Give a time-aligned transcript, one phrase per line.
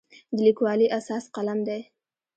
[0.35, 1.81] د لیکوالي اساس قلم دی.